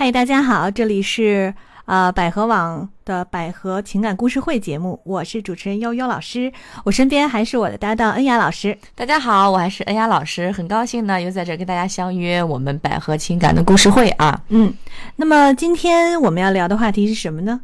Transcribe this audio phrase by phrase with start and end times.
[0.00, 1.52] 嗨，大家好，这里是
[1.86, 6.52] 呃百合网的百合情感故事会节目，我是主持人悠悠老师，
[6.84, 8.78] 我身边还是我的搭档恩雅老师。
[8.94, 14.40] 大家好，我还是恩雅老师，很高兴呢又在这跟大家相约我们百合情感的故事会啊。
[14.50, 14.72] 嗯，
[15.16, 17.60] 那么今天我们要聊的话题是什么呢？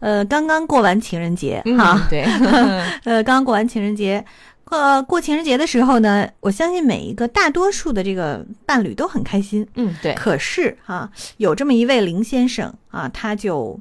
[0.00, 2.24] 呃，刚刚过完情人节哈，嗯对，
[3.06, 4.22] 呃，刚刚过完情人节，
[4.70, 9.66] 呃，过情人节的时候呢，我相信每一个大多数的这个伴侣都很开心。
[9.76, 13.78] 嗯对，可是哈、有这么一位林先生啊，他就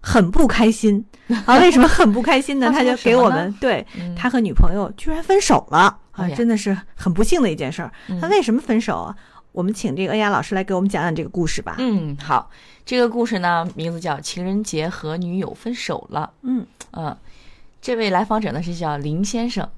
[0.00, 1.04] 很不开心
[1.44, 1.58] 啊。
[1.58, 2.70] 为什么很不开心呢？
[2.74, 7.92] 他就给我们对嗯他和女朋友居然分手了啊，真的是很不幸的一件事儿。
[8.08, 9.16] 嗯他为什么分手啊？
[9.50, 11.74] 我们请这个恩雅老师来给我们讲讲这个故事吧。
[11.78, 12.48] 嗯好，
[12.86, 16.30] 这个故事呢名字叫《情人节和女友分手了》。
[16.42, 17.16] 嗯嗯，
[17.82, 19.68] 这位来访者呢是叫林先生，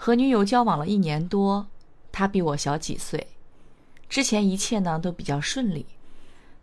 [0.00, 1.66] 和女友交往了一年多，
[2.12, 3.26] 她比我小几岁，
[4.08, 5.84] 之前一切呢都比较顺利，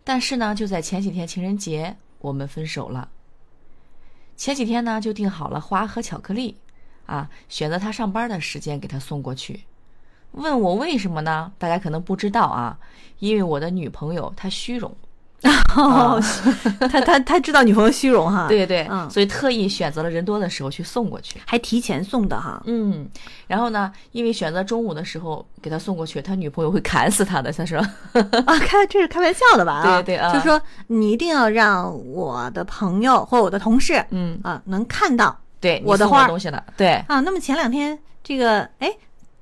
[0.02, 3.10] 但是呢就在前几天情人节我们分手了。
[4.38, 6.56] 前几天呢就订好了花和巧克力，
[7.04, 9.64] 啊，选择他上班的时间给他送过去。
[10.32, 11.52] 问我为什么呢？
[11.58, 12.78] 大家可能不知道啊，
[13.18, 14.96] 因为我的女朋友她虚荣，
[15.76, 16.20] 哦，
[16.90, 21.38] 他他他知道女朋友虚荣哈，，对对，嗯所以特意选择了人多的时候去送过去。
[21.46, 22.60] 还提前送的哈。
[22.66, 23.06] 嗯，
[23.46, 27.52] 然后呢，因为选择中午的时候给他送过去，他女朋友会砍死他的。
[27.52, 27.78] 他说，
[28.46, 29.74] 啊，开这是开玩笑的吧？
[29.74, 37.20] 啊，对对啊就说你一定要让我的朋友或我的同事嗯，啊能看到对，你我的花东西了，对，啊。
[37.20, 38.90] 那么前两天这个，哎，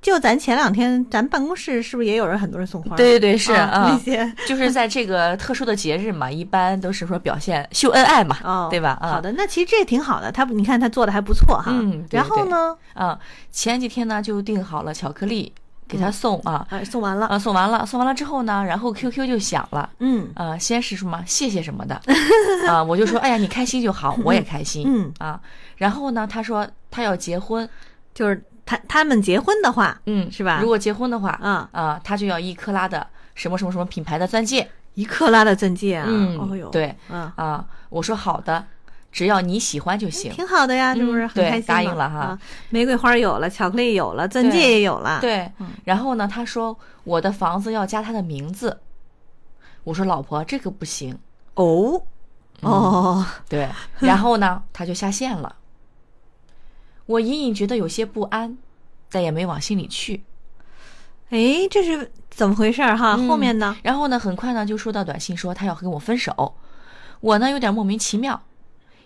[0.05, 2.95] 就咱前两天咱办公室是不是也有人很多人送花？
[2.95, 4.31] 对对对，是啊，那啊，些。
[4.45, 8.95] 就是在这个特殊的节日嘛，一般都是说表现秀恩爱嘛，哦，对吧？
[9.01, 11.71] 啊，好的，那其实这也挺好的，他你看他做的还不错哈。
[11.71, 13.17] 嗯对然后呢，啊，
[13.51, 15.51] 前几天呢就订好了巧克力
[15.87, 19.89] 给他送啊，哎，送完了，啊，送完了，送完了之后呢，然后 QQ 就响了。
[19.97, 20.29] 嗯。
[20.35, 21.99] 啊，先是什么谢谢什么的，
[22.69, 25.41] 啊，我就说，哎呀，你开心就好，我也开心，嗯，啊，
[25.77, 27.67] 然后呢，他说他要结婚，
[28.13, 30.59] 就是他他们结婚的话，嗯，是吧？
[30.61, 33.05] 如果结婚的话，啊，啊，他就要一克拉的
[33.35, 38.65] 什么什么什么品牌的钻戒，一克拉的钻戒啊，嗯哦呦，对啊，啊，我说好的，
[39.11, 41.27] 只要你喜欢就行，挺好的呀，是不是？
[41.27, 42.19] 很开心吗答应了哈。
[42.19, 42.39] 啊
[42.69, 48.79] 玫瑰花有了，巧克力有了，钻戒也有了，，对嗯，然后呢，他说我的房子要加他的名字，
[49.83, 51.17] 我说老婆这个不行，
[51.53, 52.01] 哦？
[52.61, 55.53] 哦，对，然后呢，他就下线了，
[57.05, 58.57] 我隐隐觉得有些不安，
[59.11, 60.23] 但也没往心里去。
[61.29, 63.15] 哎，这是怎么回事儿哈？
[63.17, 63.75] 嗯后面呢？
[63.83, 66.55] 然后呢，很快呢就收到短信说他要跟我分手，
[67.19, 68.41] 我呢有点莫名其妙，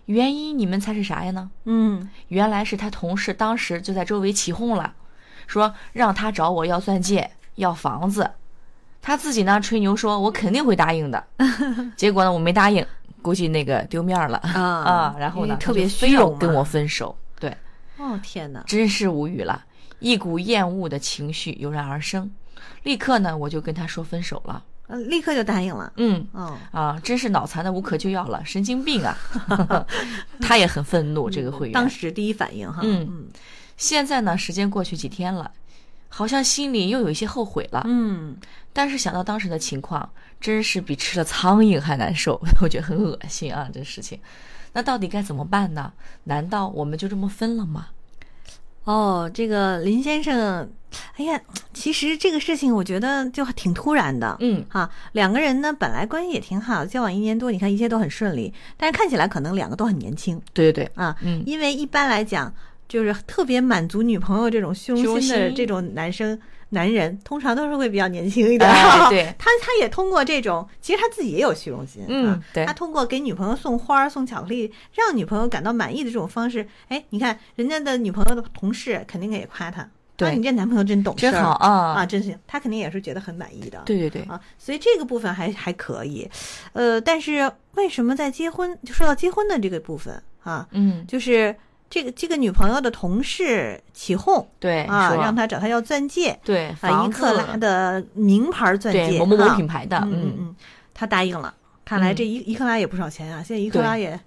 [0.06, 1.50] 原因你们猜是啥呀呢？
[1.66, 4.94] 嗯，原来是他同事当时就在周围起哄了，
[5.48, 8.30] 说让他找我要钻戒、要房子，
[9.02, 11.24] 他自己呢吹牛说我肯定会答应的，
[11.96, 12.86] 结果呢我没答应，
[13.22, 17.29] 估计那个丢面了啊啊，然后呢特别他就非虚荣嘛要跟我分手，对，
[18.00, 19.66] 哦天哪，真是无语了，
[20.00, 22.32] 一股厌恶的情绪油然而生，
[22.84, 25.92] 立刻呢我就跟他说分手了，嗯立刻就答应了。
[25.98, 26.26] 嗯。
[26.32, 29.18] 哦，啊，真是脑残的无可救药了，神经病啊！
[30.42, 31.74] 他也很愤怒，这个会员。
[31.74, 33.28] 当时第一反应哈，嗯嗯
[33.78, 35.52] 现在呢，时间过去几天了，
[36.08, 37.84] 好像心里又有一些后悔了。
[37.86, 38.38] 嗯，
[38.74, 40.10] 但是想到当时的情况，
[40.42, 44.20] 真是比吃了苍蝇还难受， 我觉得很恶心啊，这事情。
[44.74, 45.92] 那到底该怎么办呢？
[46.26, 47.88] 难道我们就这么分了吗？
[48.86, 50.68] 哦，这个林先生，
[51.18, 51.40] 哎呀，
[51.74, 54.36] 其实这个事情我觉得就挺突然的。
[54.40, 61.16] 嗯，哈，两个人呢本来关系也挺好，交往一年多，你看一切都很顺利，但是看起来可能两个都很年轻对对对，啊。
[61.22, 62.52] 嗯因为一般来讲，
[62.90, 66.38] 就是特别满足女朋友这种虚荣心心的这种男生
[66.72, 68.70] 男人，通常都是会比较年轻一点。
[68.70, 72.04] 哎 对他他也通过这种，其实他自己也有虚荣心。
[72.08, 83.82] 嗯啊对他通过给女朋友送花儿、送巧克力，让女朋友感到满意的这种方式，哎，你看人家的女朋友的同事肯定也夸他，对啊，你这男朋友真懂真好啊啊，真行，他肯定也是觉得很满意的。
[83.86, 86.30] 对对对，啊，所以这个部分还还可以，
[86.74, 91.56] 呃，但是为什么在结婚就说到结婚的这个部分啊，嗯，就是
[91.90, 100.56] 这个这个女朋友的同事起哄对啊，说让他找他要钻戒对啊，一克拉的名牌钻戒，对某某某啊品牌的，嗯嗯嗯，
[100.94, 101.54] 他答应了。
[101.86, 104.20] 看来这一一克拉也不少钱啊，现在一克拉也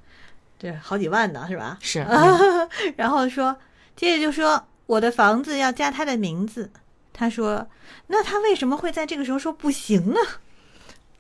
[0.59, 1.79] 这好几万呢，是吧？
[1.81, 3.56] 是， 嗯然后说，
[3.94, 6.70] 接着就说我的房子要加他的名字。
[7.12, 7.65] 他说，
[8.06, 10.20] 那他为什么会在这个时候说不行呢？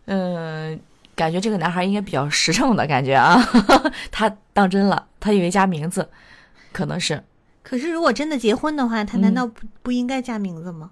[0.06, 0.80] 嗯，
[1.14, 3.38] 感觉这个男孩应该比较实诚的感觉啊，
[4.10, 6.08] 他当真了，他以为加名字，
[6.72, 7.22] 可能是，
[7.62, 10.90] 可是如果真的结婚的话，他难道不、不应该加名字吗？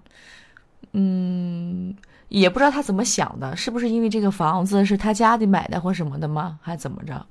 [0.93, 1.95] 嗯，
[2.29, 6.59] 也不知道他怎么想的，是不是因为这个房子是他家里买的或什么的吗？
[6.61, 7.25] 还怎么着？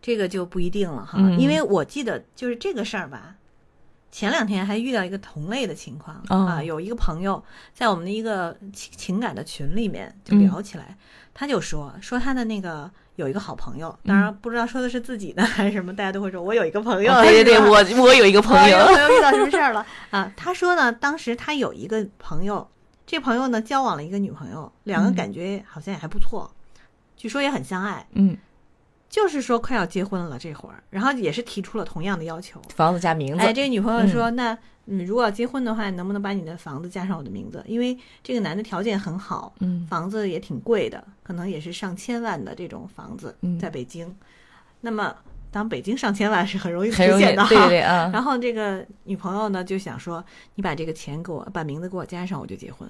[0.00, 3.34] 这个就不一定了哈，嗯因为我记得就是这个事儿吧。
[4.10, 6.46] 前两天还遇到一个同类的情况、哦。
[6.46, 7.42] 啊，有一个朋友
[7.74, 10.40] 在我们的一个情情感的群里面就嗯。
[10.42, 10.96] 聊起来，
[11.34, 18.78] 他就说说他的那个有一个好朋友，当然不知道说的是自己的还是什么，大家都会说我有一个朋友，哦对对对，我我有一个朋友。
[18.86, 19.84] 朋友遇到什么事儿了？
[20.10, 20.32] 啊？
[20.36, 22.68] 他说呢，当时他有一个朋友，
[23.06, 25.14] 这朋友呢交往了一个女朋友，两个嗯。
[25.14, 26.50] 感觉好像也还不错，
[27.16, 28.36] 据说也很相爱，嗯，
[29.08, 32.60] 就是说快要结婚了这会儿，然后也是提出了同样的要求。
[32.74, 34.56] 房子加名字，哎，这个女朋友说，那
[34.86, 37.62] 嗯，如果要结婚的话，能不能把你的房子加上我的名字？
[37.66, 44.14] 因为这个男的条件很好，嗯房子也挺贵的，可能也是上千万的这种房子嗯，在北京。
[44.80, 45.14] 那么，
[45.50, 47.48] 当北京上千万是很容易出很容易，现的哈。
[47.48, 50.24] 对对对啊，然后这个女朋友呢就想说，
[50.54, 52.88] 你把这个钱给我，把名字给我加上，我就结婚。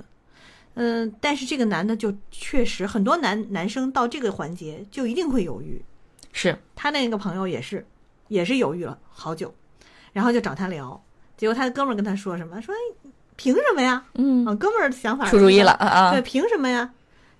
[0.74, 5.82] 嗯，但是这个男的就确实很多男男生到这个环节就一定会犹豫。
[6.32, 7.86] 是他那个朋友也是，
[8.28, 9.54] 也是犹豫了好久，
[10.12, 11.02] 然后就找他聊，
[11.36, 12.60] 结果他的哥们儿跟他说什么？
[12.60, 14.04] 说哎凭什么呀？
[14.14, 16.90] 嗯啊，哥们儿的想法出主意了，啊啊对，，凭什么呀？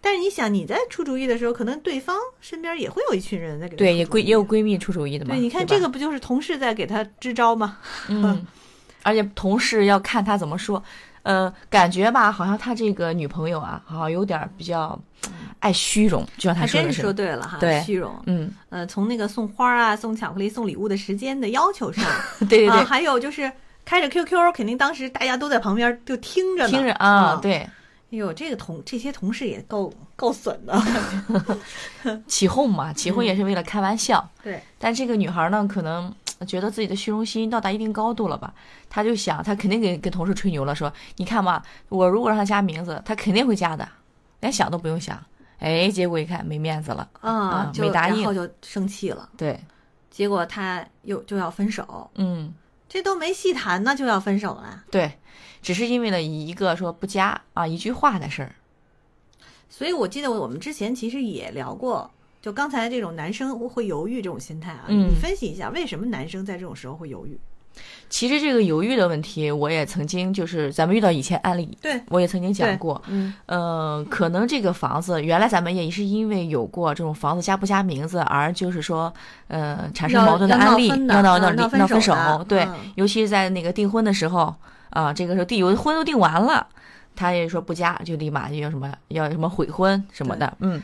[0.00, 7.78] 但是你想，你在出主意的时候，可能对方身边也会有一群人在给他对，也闺也有闺蜜出主意的嘛，对，你看这个不就是同事在给他支招吗？
[8.06, 8.46] 嗯，
[9.02, 10.80] 而且同事要看他怎么说，
[11.24, 14.96] 呃，感觉吧，好像他这个女朋友啊，好像有点比较
[15.60, 18.14] 爱虚荣，就像他说的还真是说对了哈，对虚荣。
[18.26, 22.68] 嗯，呃，从那个送花啊、送巧克力、送礼物的时间的要求上， 啊，对。
[22.70, 23.50] 还有就是
[23.84, 27.70] 开着 QQ，肯定当时大家都在旁边就听着呢，听着啊，嗯对，哎
[28.10, 30.80] 呦，这个同这些同事也够够损的，
[32.28, 38.52] 起哄嘛， 起哄也是为了开玩笑，对，但这个女孩呢，可能呃觉得自己的虚荣心到达一定高度了吧，
[38.88, 43.88] 她就想，她肯定给跟同事吹牛了，说你看嘛，我如果让她加名字，她肯定会加的，
[44.40, 45.18] 连想都不用想。
[45.58, 49.58] 哎，结果一看没面子了，啊没答应然后就生气了，对，
[50.10, 52.54] 结果他又就要分手，嗯，
[52.88, 54.84] 这都没细谈呢，就要分手了。
[54.90, 55.18] 对，
[55.60, 58.54] 只是因为了一个说不加啊一句话的事儿，
[59.68, 67.38] 所以我记得我们之前其实也聊过，就刚才这种男生会犹豫这种心态啊，嗯你分析一下为什么男生在这种时候会犹豫？
[68.10, 73.34] 其实这个犹豫的问题，我也曾经就是咱们遇到以前案例，对，我也曾经讲过，嗯。
[73.46, 79.12] 呃，可能这个房子原来咱们也是因为有过这种房子加不加名字，而就是说，
[79.48, 82.14] 呃，产生矛盾的案例，闹闹啊闹分闹分手，
[82.48, 82.76] 对，嗯。
[82.94, 84.54] 尤其是在那个订婚的时候
[84.88, 86.66] 啊，这个时候订有的婚都订完了，
[87.14, 90.80] 他也说不加，就立马就要什么要什么悔婚什么的，嗯，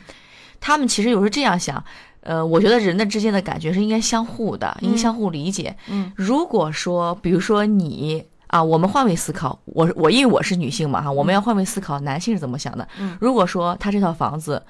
[0.61, 1.83] 他们其实有时候这样想。
[2.25, 5.75] 呃，我觉得人的之间的感觉是应该相互的，应相互理解。
[5.87, 12.87] 嗯如果说，比如说你啊，我们换位思考，我我因为我是女性嘛哈，我们要换位思考，男性是怎么想的？
[12.99, 14.63] 嗯如果说他这套房子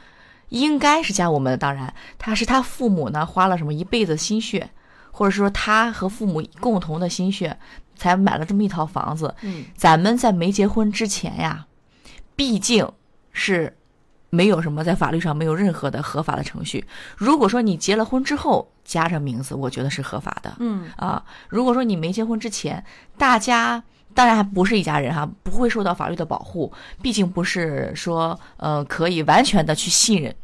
[0.49, 4.69] 应该是加我们的，当然他是他父母呢花了什么一辈子心血，
[5.11, 7.57] 或者说他和父母共同的心血
[7.95, 9.33] 才买了这么一套房子。
[9.41, 11.65] 嗯咱们在没结婚之前呀，
[12.35, 12.85] 毕竟
[13.31, 13.77] 是
[14.35, 16.85] 没有什么在法律上没有任何的合法的程序。
[17.15, 20.53] 如果说你结了婚之后加上名字，我觉得是合法的。
[20.59, 22.83] 嗯啊，如果说你没结婚之前，
[23.17, 23.81] 大家
[24.13, 26.71] 当然还不是一家人哈，不会受到法律的保护，
[27.01, 30.35] 毕竟不是说呃可以完全的去信任。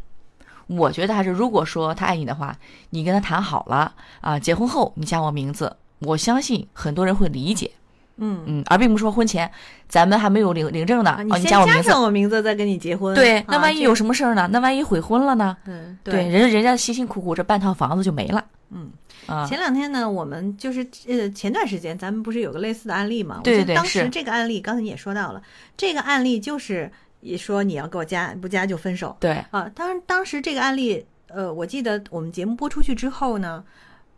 [0.68, 2.56] 我觉得还是，如果说他爱你的话，
[2.92, 7.70] 你跟他谈好了啊，结婚后你加我名字，我相信很多人会理解，
[8.18, 9.50] 嗯嗯，而并不是说婚前
[9.88, 14.50] 咱们还没有领领证呢，你先加我名字，上我名字再跟你结婚，对，啊那万一有什么事儿呢？
[14.52, 15.58] 那万一悔婚了呢？
[15.66, 18.92] 嗯对，人人家辛辛苦苦这半套房子就没了，嗯。
[19.28, 23.40] 啊，前两天呢，我们就是呃前段时间咱们不是有个类似的案例嘛？
[23.44, 25.42] 对当时这个案例，刚才你也说到了，
[25.78, 29.70] 这个案例就是也说你要给我加，不加就分手对，啊。
[29.76, 33.64] 当然当时这个案例，呃，我记得我们节目播出去之后呢，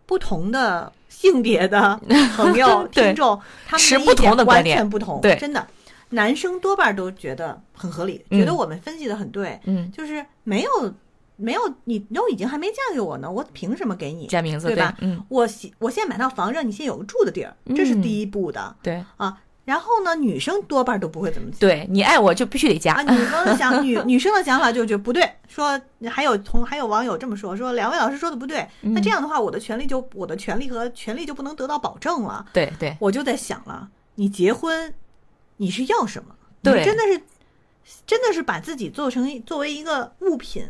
[0.06, 2.00] 不同的性别的
[2.36, 5.66] 朋友听众，他们的不意见完同的观点全不同，对真的。
[6.10, 10.94] 男生多半都觉得很合理，嗯觉得我们分析的很对，嗯，就是没有
[11.36, 14.28] 没有你都已经还没嫁给我呢，我凭什么给你？
[14.28, 19.04] 加名字对吧嗯，我现我先买套房，让你先有个住的地儿，这是第一步的、对。
[19.18, 19.38] 啊。
[19.66, 21.60] 然后呢，女生多半都不会怎么想。
[21.60, 25.80] 对你爱我就必须得加啊，女生的想女 女生的想法就觉得不对，说
[26.12, 32.46] 还有同还有网友这么说，说两位老师说的不对，那嗯这样的话，我的权利就我的权利和权利就不能得到保证了。
[32.52, 34.94] 对对我就在想了，你结婚
[35.58, 36.36] 你是要什么？
[36.62, 37.22] 对你真的是
[38.06, 40.66] 真的是把自己做成一作为一个物品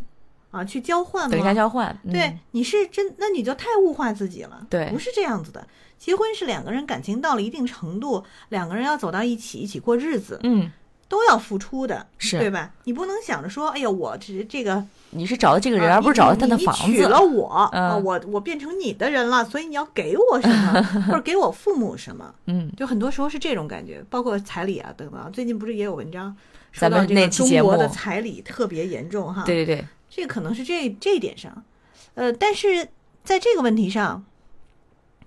[0.53, 1.31] 啊去交换吗？
[1.35, 4.65] 等价交换，嗯对，你是真，那你就太物化自己了。
[4.69, 5.67] 对不是这样子的。
[5.97, 10.69] 结婚是两个人感情到了一定程度，两个人要走到一起，一起过日子，嗯，
[11.07, 12.71] 都要付出的，是对吧？
[12.83, 16.87] 你不能想着说，哎呀，我这这个你是找的这个人，啊而不是找的他的房子。
[16.87, 25.31] 你娶了我，嗯啊，我我变成你的人了，所以你要给我什么，或者给我父母什么， 嗯，就很多时候是这种感觉，包括彩礼啊等等。
[25.31, 26.35] 最近不是也有文章
[26.73, 29.43] 说咱们到这个那期节中国的彩礼特别严重哈？
[29.45, 31.65] 对对对，这可能是这这一点上，
[32.13, 32.89] 呃，但是
[33.23, 34.23] 在这个问题上，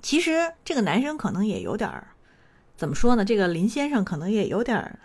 [0.00, 2.10] 其实这个男生可能也有点儿
[2.76, 3.24] 怎么说呢？
[3.24, 5.00] 这个林先生可能也有点儿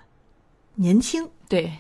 [0.76, 1.80] 年轻，对，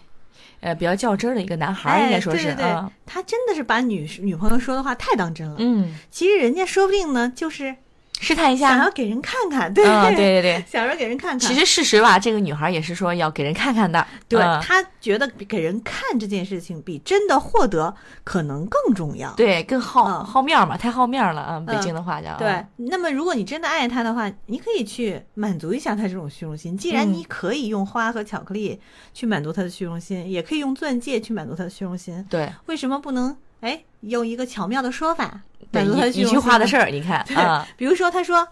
[0.61, 5.57] 呃，比较较真儿的一个男孩应该说是对对对啊，他真的是把女女朋友说的话太当真了。
[5.59, 7.75] 嗯，其实人家说不定呢，就是
[8.21, 8.69] 试探一下。
[8.69, 10.63] 想要，给人看看，对、啊，对对对。
[10.69, 11.39] 想要给人看看。
[11.39, 19.33] 其实事实吧，这个女孩也是说要给人看看的，对、嗯他觉得给人看这件事情比真的获得可能更重要。
[19.33, 20.23] 对，更好嗯。
[20.23, 26.77] 好面儿嘛，太好面儿了啊，北嗯京的话叫，对，那么如果你真的爱她的话，你可以去满足一下她这种虚荣心。
[26.77, 27.13] 既然嗯。
[27.13, 28.79] 你可以用花和巧克力
[29.13, 32.51] 去满足她的虚荣心，也可以用钻戒去满足她的虚荣心，对。
[32.67, 38.47] 为什么不能哎用一个巧妙的说法对，满足他一句话的事儿，你看对 啊，比如说，他说：“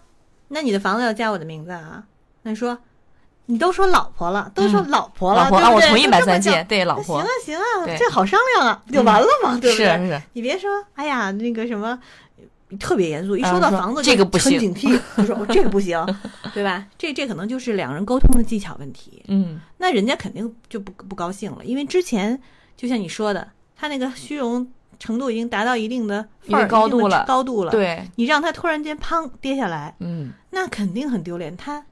[0.48, 2.02] 那你的房子要加我的名字啊？”
[2.42, 2.78] 那说
[3.46, 9.58] ：“你都说老婆了，都说嗯老婆了，老婆我同意买钻戒，对，老婆那行啊，行啊，这好商量啊，不就完了吗？
[9.60, 10.08] 对不是对？
[10.08, 11.98] 是，你别说，哎呀，那个什么。”
[12.78, 15.98] 特别严肃，一啊说说到房子就这个不行很警惕，就说、哦、这个不行，
[16.54, 16.86] 对吧？
[16.96, 19.24] 这这可能就是两人沟通的技巧问题。
[19.26, 22.40] 嗯，那人家肯定就不不高兴了，因为之前
[22.76, 24.70] 就像你说的，他那个虚荣
[25.00, 31.56] 程度已经达到一定的一定范儿一定的高度了高度了。，对，你让他突然间砰跌下来，嗯，那肯定很丢脸。
[31.56, 31.84] 他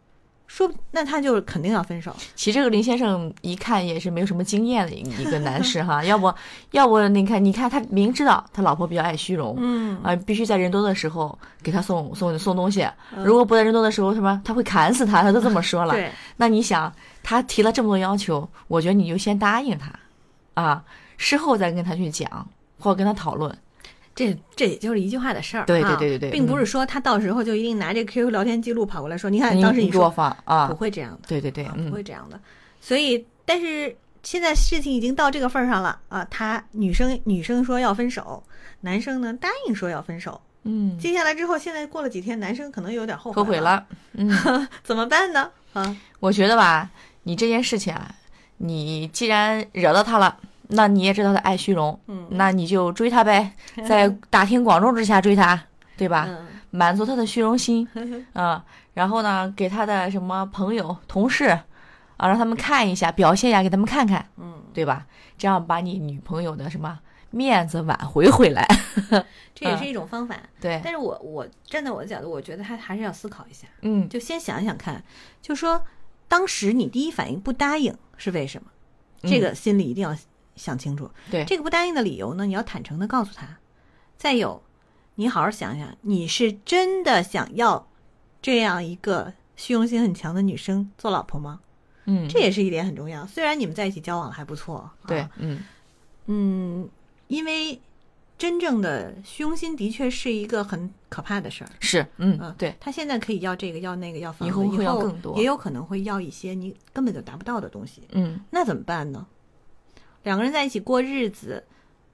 [0.46, 2.14] 说，那他就肯定要分手。
[2.34, 6.32] 其实这个林先生一看也是没有什么经验的一 一个男士哈，要不
[6.70, 12.82] 要不你看，你看他明知道他老婆比较爱虚荣，嗯啊，必须在人多的时候给他送送送东西，
[13.14, 15.92] 嗯如果不在人多的时候，什么他会砍死他，他都这么说了。
[15.96, 16.90] 对，那你想，
[17.22, 19.92] 他提了这么多要求，我觉得你就先答应他，
[20.54, 20.82] 啊，
[21.18, 23.56] 事后再跟他去讲，或者跟他讨论。
[24.14, 25.64] 这这也就是一句话的事儿。
[25.64, 31.28] 对对啊对对对并不是说他到时候就一定拿这 QQ 聊天记录跑过来说，你看当时你说放啊不，会这样的。
[31.28, 32.40] 对对对，啊，不嗯会这样的。
[32.80, 38.42] 所以，但是现在事情已经到这个份儿上了啊，他女生女生说要分手，
[38.80, 40.40] 男生呢答应说要分手。
[40.64, 44.28] 嗯，接下来之后，现在过了几天，男生可能有点后悔后悔，了，嗯。
[44.82, 45.48] 怎么办呢？
[45.74, 46.90] 啊，我觉得吧，
[47.22, 48.12] 你这件事情啊，
[48.56, 50.36] 你既然惹到他了，
[50.68, 52.26] 那你也知道他爱虚荣，嗯。
[52.30, 53.52] 那你就追他呗，
[53.88, 55.60] 在大庭广众之下追他，
[55.96, 56.26] 对吧？
[56.28, 56.46] 嗯。
[56.70, 57.88] 满足他的虚荣心，
[58.34, 61.46] 啊，然后呢，给他的什么朋友、同事，
[62.18, 65.06] 啊，让他们看一下，表现一下，给他们看看，嗯，对吧？
[65.38, 66.98] 这样把你女朋友的什么
[67.30, 68.66] 面子挽回回来，
[69.54, 70.36] 这也是一种方法。
[70.60, 75.02] 对，但是我我站在我的角度，我觉得他还是要思考一下，嗯，就先想想看，
[75.40, 75.82] 就说
[76.28, 78.68] 当时你第一反应不答应是为什么？
[79.22, 80.14] 这个心里一定要
[80.58, 81.10] 想清楚。
[81.30, 83.58] 对，这个不答应的理由呢，你要坦诚的告诉他。
[84.16, 84.60] 再有，
[85.14, 87.88] 你好好想想，你是真的想要
[88.42, 91.60] 这样一个虚荣心很强的女生做老婆吗？
[92.06, 93.26] 嗯，这也是一点很重要。
[93.26, 95.62] 虽然你们在一起交往还不错，对啊，嗯，
[96.26, 96.88] 嗯，
[97.28, 97.80] 因为
[98.38, 101.70] 真正的虚荣心的确是一个很可怕的事儿。
[101.80, 108.02] 是，嗯嗯，对，他现在可以要这个要那个要房子，以后会要更多也有可能会要一些你根本就达不到的东西。
[108.12, 109.26] 嗯，那怎么办呢？
[110.22, 111.64] 两个人在一起过日子，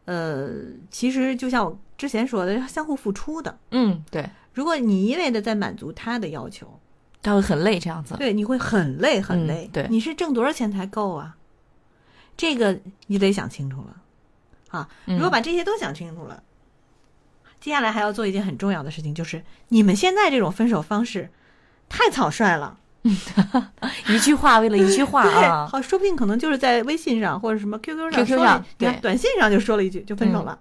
[0.04, 0.50] 呃，
[0.90, 3.58] 其实就像我之前说的，相互付出的。
[3.70, 6.78] 嗯，对，如果你一味的在满足他的要求，
[7.22, 9.70] 他会很累，这样子，对，你会很累很嗯累。
[9.72, 11.36] 对你是挣多少钱才够啊？
[12.36, 13.96] 这个你得想清楚了
[14.68, 14.88] 啊！
[15.06, 16.42] 嗯如果把这些都想清楚了，
[17.60, 21.30] 接下来还要做一件很重要的事情，就是你们现在这种分手方式
[21.88, 22.78] 太草率了。
[24.08, 28.98] 一句话为了一句话 对，啊，好，说不定可能就是在微信上或者什么 QQ 上 QQ 上对。
[29.02, 30.58] 短信上就说了一句就分手了。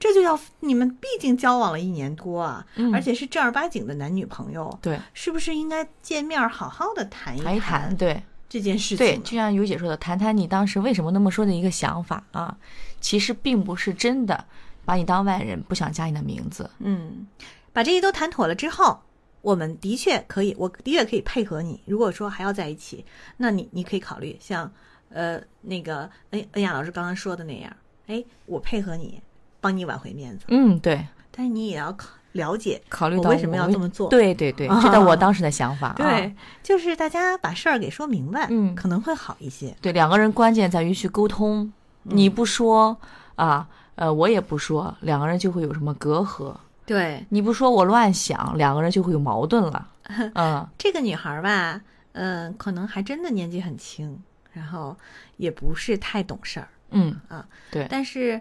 [0.00, 2.94] 这就要你们毕竟交往了一年多啊，嗯。
[2.94, 8.22] 而且是正儿八经的男女朋友，对，是不是应该见面好好的谈一谈一谈，对。
[8.48, 8.98] 这件事情？
[8.98, 12.56] 对，就像尤姐说的，谈谈你当时为什么那么说的一个想法啊，
[12.98, 14.42] 其实并不是真的
[14.86, 17.26] 把你当外人，不想加你的名字，嗯，
[17.74, 19.00] 把这些都谈妥了之后，
[19.48, 21.80] 我们的确可以，我的确可以配合你。
[21.86, 23.02] 如果说还要在一起，
[23.38, 24.70] 那你你可以考虑像
[25.08, 27.72] 呃那个恩恩雅老师刚刚说的那样，
[28.08, 29.22] 哎，我配合你，
[29.58, 34.10] 帮你挽回面子，嗯，对，但是你也要考了解考虑到我为什么要这么做。
[34.10, 39.74] 对对对，啊知道我当时的想法，啊对，就是大家把事儿给说明白，嗯可能会好一些。
[39.80, 42.94] 对，两个人关键在于去沟通，你不说
[43.36, 46.54] 啊，呃，我也不说，两个人就会有什么隔阂。
[46.88, 49.88] 对，你不说我乱想，两个人就会有矛盾了。
[50.34, 54.18] 嗯，这个女孩儿吧，嗯、可能还真的年纪很轻，
[54.54, 54.96] 然后
[55.36, 56.68] 也不是太懂事儿。
[56.92, 58.40] 嗯啊，对，但是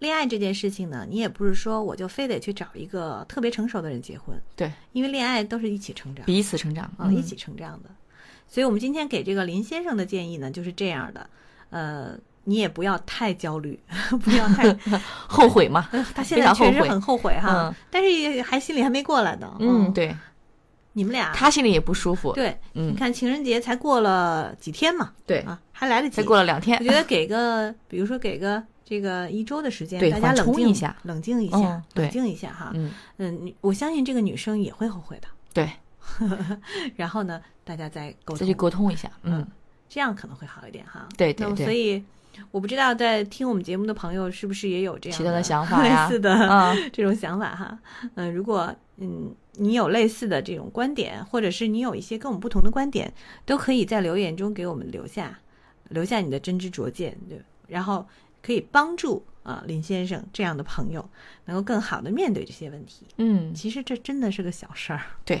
[0.00, 7.90] 恋爱这件事情呢，你也不是说我就非得去找一个特别成熟的人结婚，对，因为恋爱都是一起成长彼此成长啊，一起成长的。
[8.48, 11.30] 所以我们今天给这个林先生的建议呢，就是这样的，
[11.70, 12.18] 呃。
[12.48, 13.78] 你也不要太焦虑，
[14.22, 14.72] 不要太
[15.26, 15.88] 后悔嘛。
[16.14, 19.56] 他现在确实很后悔哈，但是也还心里还没过来呢。
[19.58, 20.16] 嗯，对，
[20.92, 22.32] 你们俩他心里也不舒服。
[22.32, 26.78] 对，嗯，你看情人节才过了几天嘛，对啊，还来得及，才过了两天。
[26.78, 32.70] 我觉得给个，比如说给个这个一周的时间，大家冷静一下，冷静一下，冷静一下哈。
[32.74, 35.26] 嗯嗯，我相信这个女生也会后悔的。
[35.52, 35.68] 对，
[36.94, 39.44] 然后呢，大家再沟通，再去沟通一下，嗯，
[39.88, 41.08] 这样可能会好一点哈。
[41.16, 42.04] 对对对，所以。
[42.50, 47.78] 我不知道在听我们节目的朋友是不是也有这样其他的想法 类似的 这种想法哈？
[48.14, 53.12] 嗯，如果嗯你有类似的这种观点，或者是你有一些跟我们不同的观点，
[53.44, 55.38] 都可以在留言中给我们留下，
[55.88, 58.06] 留下你的真知灼见，对，然后
[58.42, 61.08] 可以帮助啊林先生这样的朋友
[61.46, 63.06] 能够更好的面对这些问题。
[63.16, 65.40] 嗯，其实这真的是个小事儿，对，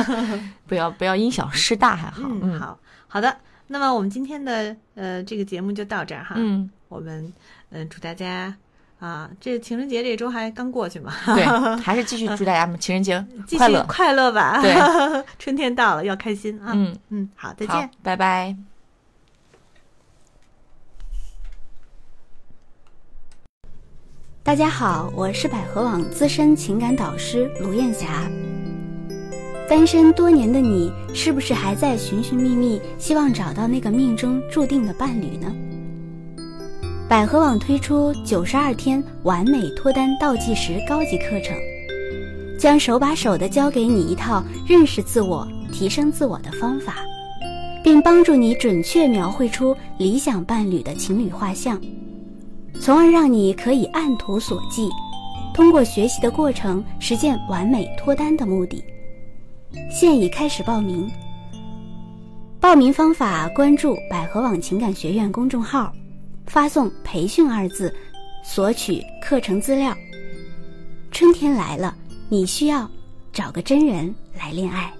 [0.66, 2.22] 不要不要因小失大还好。
[2.26, 3.34] 嗯，好好的。
[3.68, 7.32] 那么我们今天的呃这个节目就到这儿哈，嗯，我们
[7.70, 8.54] 嗯祝大家
[8.98, 11.44] 啊，这情人节这周还刚过去嘛，对，
[11.76, 13.24] 还是继续祝大家情人节
[13.58, 13.84] 快乐。
[13.86, 14.74] 快乐吧，对，
[15.38, 16.96] 春天到了要开心啊，嗯。
[17.10, 18.56] 嗯，好，再见，拜拜。
[24.42, 28.30] 大家好，我是百合网资深情感导师卢艳霞。
[29.68, 35.54] 单身多年的你，是不是还在寻寻觅觅，希望找到那个命中注定的伴侣呢？
[37.06, 41.54] 百合网推出九十二天完美脱单倒计时高级课程，
[42.58, 47.04] 将手把手的教给你一套认识自我、提升自我的方法，
[47.84, 51.78] 并帮助你准确描绘出理想伴侣的情侣画像，
[52.80, 54.88] 从而让你可以按图索骥，
[55.52, 58.82] 通过学习的过程实现完美脱单的目的。
[59.90, 61.10] 现已开始报名。
[62.60, 65.92] 报名方法：关注百合网情感学院公众号，
[66.46, 67.94] 发送“培训”二字，
[68.42, 69.96] 索取课程资料。
[71.10, 71.96] 春天来了，
[72.28, 72.90] 你需要
[73.32, 74.92] 找个真人来恋爱。